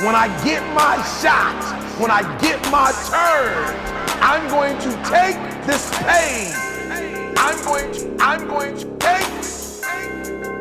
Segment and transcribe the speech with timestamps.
[0.00, 1.58] When I get my shot,
[1.98, 3.50] when I get my turn,
[4.22, 5.34] I'm going to take
[5.66, 6.54] this pain.
[7.36, 9.26] I'm going to, I'm going to take,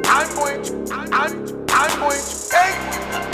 [0.10, 0.74] I'm going to,
[1.14, 1.38] I'm,
[1.70, 2.78] I'm going to take,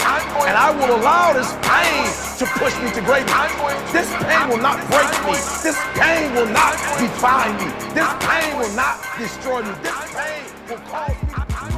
[0.03, 2.03] I'm going and I will allow this pain
[2.35, 3.31] to push me to greatness.
[3.31, 5.39] I'm going to, this pain will not break me.
[5.63, 7.71] This pain will not define me.
[7.95, 9.71] This pain will not destroy me.
[9.81, 11.22] This pain will cause me.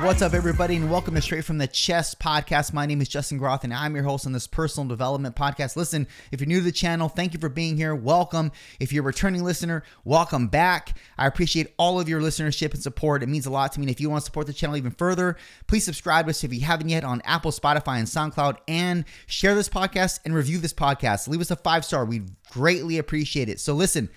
[0.06, 2.74] What's up, everybody, and welcome to Straight from the Chest podcast.
[2.74, 5.76] My name is Justin Groth, and I'm your host on this personal development podcast.
[5.76, 7.96] Listen, if you're new to the channel, thank you for being here.
[7.96, 8.52] Welcome.
[8.80, 10.96] If you're a returning listener, welcome back.
[11.18, 13.24] I appreciate all of your listenership and support.
[13.24, 13.86] It means a lot to me.
[13.86, 16.54] And if you want to support the channel even further, please subscribe to us if
[16.54, 20.72] you haven't yet on Apple, Spotify, and SoundCloud, and share this podcast and review this
[20.72, 21.28] podcast.
[21.28, 22.06] Leave us a five star.
[22.06, 23.60] We'd greatly appreciate it.
[23.60, 24.10] So, listen.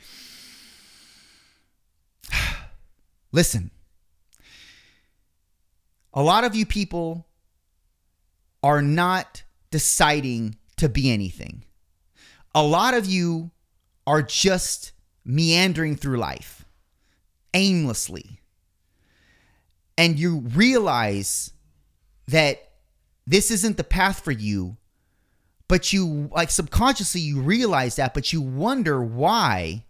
[3.33, 3.71] listen
[6.15, 7.27] a lot of you people
[8.63, 11.65] are not deciding to be anything.
[12.55, 13.51] A lot of you
[14.07, 14.93] are just
[15.25, 16.65] meandering through life
[17.55, 18.41] aimlessly.
[19.97, 21.53] And you realize
[22.29, 22.63] that
[23.27, 24.77] this isn't the path for you,
[25.67, 29.85] but you, like subconsciously, you realize that, but you wonder why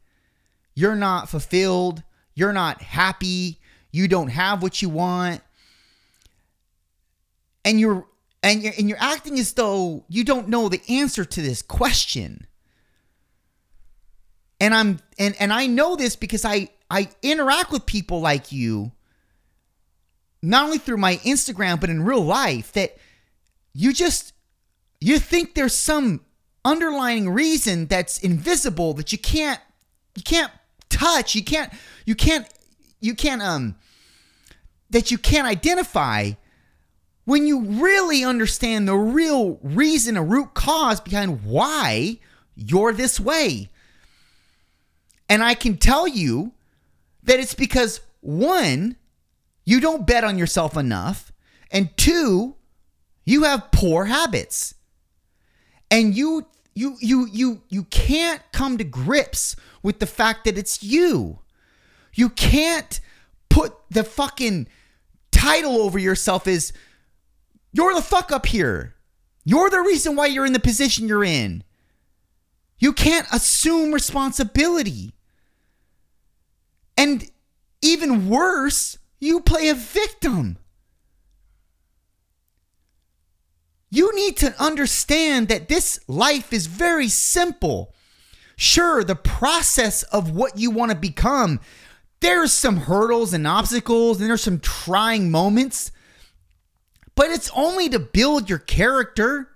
[0.75, 2.03] you're not fulfilled,
[2.35, 3.61] you're not happy,
[3.93, 5.41] you don't have what you want,
[7.69, 8.07] and you're
[8.43, 12.47] and you're and you're acting as though you don't know the answer to this question.
[14.59, 18.93] And I'm and and I know this because I I interact with people like you
[20.41, 22.97] not only through my Instagram but in real life that
[23.75, 24.33] you just
[24.99, 26.23] you think there's some
[26.65, 29.61] underlying reason that's invisible that you can't
[30.17, 30.53] you can't
[30.89, 31.71] touch, you can't
[32.07, 32.49] you can't
[33.01, 33.77] you can't um
[34.89, 36.33] that you can't identify
[37.29, 42.19] when you really understand the real reason, a root cause behind why
[42.57, 43.69] you're this way.
[45.29, 46.53] And I can tell you
[47.25, 48.97] that it's because one,
[49.67, 51.31] you don't bet on yourself enough,
[51.71, 52.57] and two,
[53.27, 54.75] you have poor habits.
[55.91, 60.83] And you you you you you can't come to grips with the fact that it's
[60.83, 61.41] you.
[62.15, 62.99] You can't
[63.51, 64.67] put the fucking
[65.31, 66.73] title over yourself as
[67.79, 68.97] you're the fuck up here.
[69.45, 71.63] You're the reason why you're in the position you're in.
[72.81, 75.15] You can't assume responsibility.
[76.97, 77.31] And
[77.81, 80.59] even worse, you play a victim.
[83.91, 87.95] You need to understand that this life is very simple.
[88.57, 91.61] Sure, the process of what you want to become,
[92.19, 95.93] there's some hurdles and obstacles, and there's some trying moments
[97.19, 99.49] but it's only to build your character.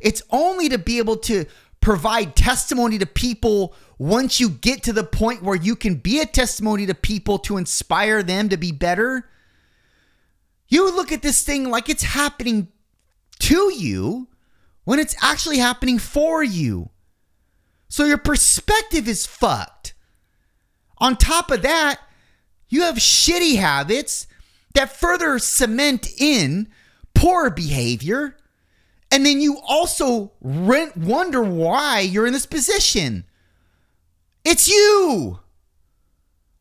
[0.00, 1.44] It's only to be able to
[1.80, 6.24] provide testimony to people once you get to the point where you can be a
[6.24, 9.28] testimony to people to inspire them to be better.
[10.68, 12.68] You look at this thing like it's happening
[13.40, 14.28] to you
[14.84, 16.90] when it's actually happening for you.
[17.88, 19.94] So your perspective is fucked.
[20.98, 21.98] On top of that,
[22.68, 24.28] you have shitty habits
[24.74, 26.68] that further cement in
[27.20, 28.34] poor behavior.
[29.12, 33.24] And then you also rent, wonder why you're in this position.
[34.42, 35.40] It's you.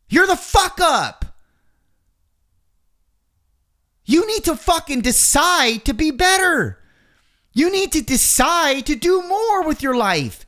[0.09, 1.25] You're the fuck up.
[4.03, 6.79] You need to fucking decide to be better.
[7.53, 10.45] You need to decide to do more with your life.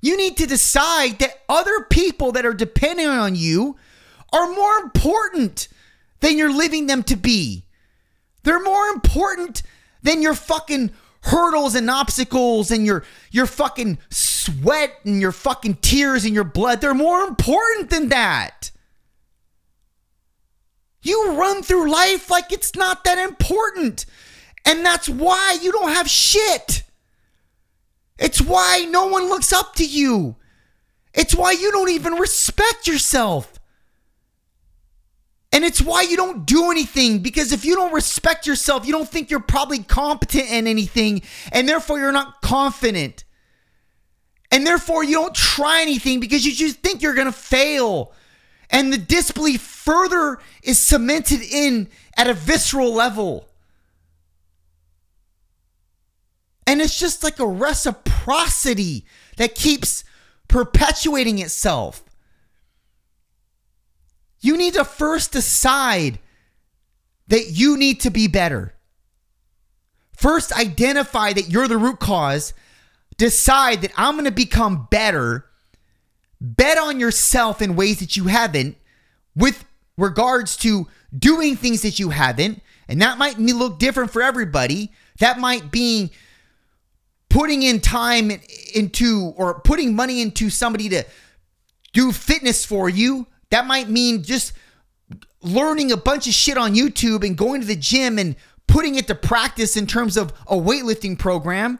[0.00, 3.76] You need to decide that other people that are depending on you
[4.32, 5.68] are more important
[6.20, 7.64] than you're living them to be.
[8.42, 9.62] They're more important
[10.02, 10.90] than your fucking
[11.22, 16.80] hurdles and obstacles and your your fucking sweat and your fucking tears and your blood.
[16.80, 18.70] They're more important than that.
[21.02, 24.06] You run through life like it's not that important.
[24.64, 26.84] And that's why you don't have shit.
[28.18, 30.36] It's why no one looks up to you.
[31.14, 33.49] It's why you don't even respect yourself.
[35.52, 39.08] And it's why you don't do anything because if you don't respect yourself, you don't
[39.08, 43.24] think you're probably competent in anything, and therefore you're not confident.
[44.52, 48.12] And therefore you don't try anything because you just think you're gonna fail.
[48.70, 53.48] And the disbelief further is cemented in at a visceral level.
[56.66, 59.04] And it's just like a reciprocity
[59.36, 60.04] that keeps
[60.46, 62.04] perpetuating itself.
[64.40, 66.18] You need to first decide
[67.28, 68.74] that you need to be better.
[70.16, 72.52] First, identify that you're the root cause.
[73.16, 75.46] Decide that I'm going to become better.
[76.40, 78.76] Bet on yourself in ways that you haven't
[79.36, 79.64] with
[79.96, 82.62] regards to doing things that you haven't.
[82.88, 84.90] And that might look different for everybody.
[85.18, 86.12] That might be
[87.28, 88.32] putting in time
[88.74, 91.04] into or putting money into somebody to
[91.92, 93.26] do fitness for you.
[93.50, 94.52] That might mean just
[95.42, 98.36] learning a bunch of shit on YouTube and going to the gym and
[98.66, 101.78] putting it to practice in terms of a weightlifting program.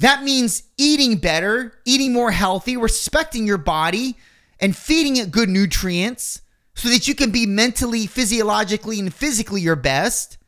[0.00, 4.16] That means eating better, eating more healthy, respecting your body,
[4.58, 6.40] and feeding it good nutrients
[6.74, 10.38] so that you can be mentally, physiologically, and physically your best.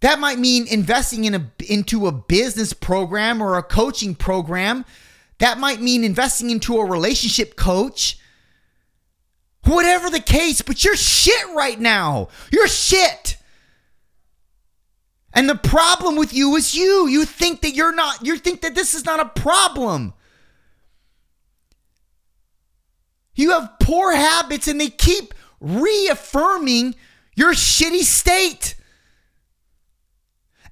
[0.00, 4.84] That might mean investing in a, into a business program or a coaching program.
[5.44, 8.18] That might mean investing into a relationship coach.
[9.64, 12.28] Whatever the case, but you're shit right now.
[12.50, 13.36] You're shit.
[15.34, 17.08] And the problem with you is you.
[17.08, 20.14] You think that you're not, you think that this is not a problem.
[23.34, 26.94] You have poor habits and they keep reaffirming
[27.36, 28.76] your shitty state.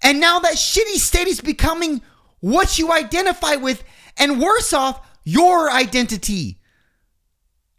[0.03, 2.01] And now that shitty state is becoming
[2.41, 3.85] what you identify with,
[4.17, 6.59] and worse off, your identity.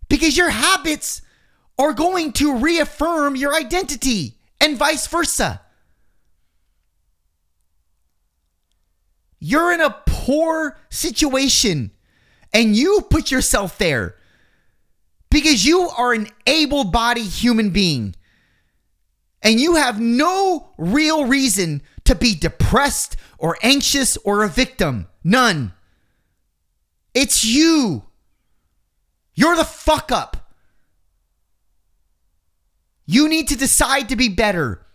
[0.09, 1.21] Because your habits
[1.77, 5.61] are going to reaffirm your identity, and vice versa.
[9.39, 11.91] You're in a poor situation,
[12.53, 14.15] and you put yourself there
[15.29, 18.15] because you are an able bodied human being
[19.41, 25.07] and you have no real reason to be depressed or anxious or a victim.
[25.23, 25.73] None.
[27.13, 28.03] It's you.
[29.35, 30.51] You're the fuck up.
[33.05, 34.85] You need to decide to be better.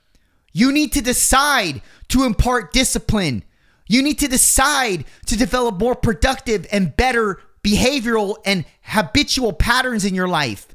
[0.52, 3.44] You need to decide to impart discipline.
[3.86, 10.14] You need to decide to develop more productive and better behavioral and habitual patterns in
[10.14, 10.74] your life.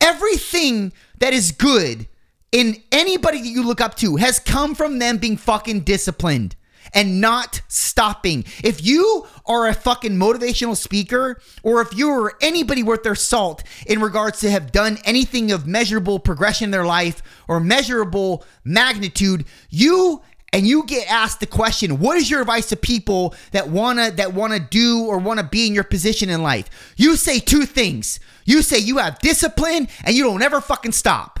[0.00, 2.08] Everything that is good
[2.52, 6.56] in anybody that you look up to has come from them being fucking disciplined
[6.92, 8.44] and not stopping.
[8.62, 13.62] If you are a fucking motivational speaker, or if you are anybody worth their salt
[13.86, 19.44] in regards to have done anything of measurable progression in their life or measurable magnitude,
[19.70, 20.22] you
[20.52, 24.34] and you get asked the question, what is your advice to people that wanna that
[24.34, 26.70] wanna do or wanna be in your position in life?
[26.96, 28.20] You say two things.
[28.44, 31.40] You say you have discipline and you don't ever fucking stop.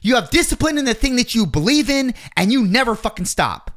[0.00, 3.75] You have discipline in the thing that you believe in, and you never fucking stop.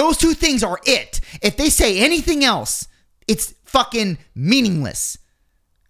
[0.00, 1.20] Those two things are it.
[1.42, 2.88] If they say anything else,
[3.28, 5.18] it's fucking meaningless,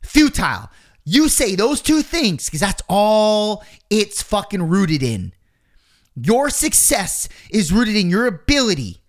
[0.02, 0.68] futile.
[1.04, 5.32] You say those two things because that's all it's fucking rooted in.
[6.16, 9.00] Your success is rooted in your ability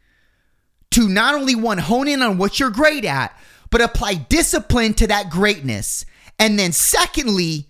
[0.91, 3.35] to not only one hone in on what you're great at,
[3.71, 6.05] but apply discipline to that greatness.
[6.37, 7.69] And then, secondly,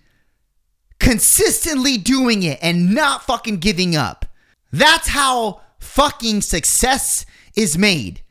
[1.00, 4.26] consistently doing it and not fucking giving up.
[4.70, 7.26] That's how fucking success
[7.56, 8.22] is made.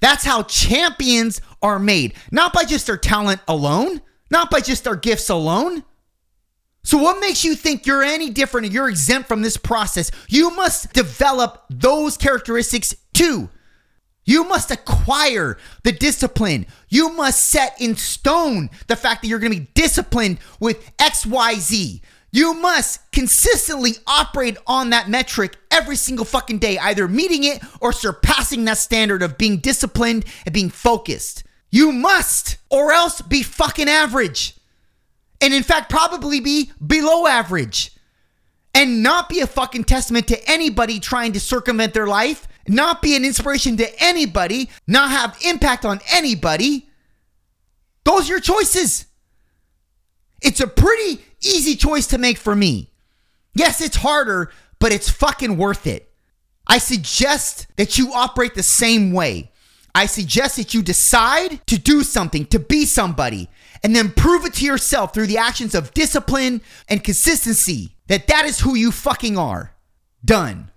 [0.00, 2.14] That's how champions are made.
[2.30, 5.84] Not by just their talent alone, not by just their gifts alone.
[6.82, 10.10] So, what makes you think you're any different and you're exempt from this process?
[10.28, 13.50] You must develop those characteristics too.
[14.24, 16.66] You must acquire the discipline.
[16.88, 22.00] You must set in stone the fact that you're going to be disciplined with XYZ.
[22.32, 27.92] You must consistently operate on that metric every single fucking day, either meeting it or
[27.92, 31.42] surpassing that standard of being disciplined and being focused.
[31.70, 34.54] You must, or else be fucking average.
[35.40, 37.92] And in fact, probably be below average.
[38.72, 43.16] And not be a fucking testament to anybody trying to circumvent their life not be
[43.16, 46.88] an inspiration to anybody, not have impact on anybody.
[48.04, 49.06] Those are your choices.
[50.42, 52.90] It's a pretty easy choice to make for me.
[53.54, 56.10] Yes, it's harder, but it's fucking worth it.
[56.66, 59.50] I suggest that you operate the same way.
[59.94, 63.48] I suggest that you decide to do something, to be somebody,
[63.82, 68.44] and then prove it to yourself through the actions of discipline and consistency that that
[68.44, 69.74] is who you fucking are.
[70.24, 70.68] Done.